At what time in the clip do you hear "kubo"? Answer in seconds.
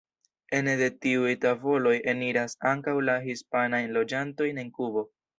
4.79-5.05